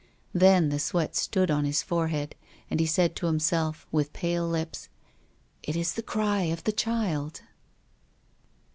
Then 0.33 0.69
the 0.69 0.79
sweat 0.79 1.15
stood 1.15 1.51
on 1.51 1.63
his 1.63 1.83
forehead, 1.83 2.33
and 2.71 2.79
he 2.79 2.87
said 2.87 3.15
to 3.17 3.27
himself, 3.27 3.85
with 3.91 4.13
pale 4.13 4.47
lips," 4.47 4.89
It 5.61 5.75
is 5.75 5.93
the 5.93 6.01
cry 6.01 6.45
of 6.45 6.63
the 6.63 6.71
child!" 6.71 7.41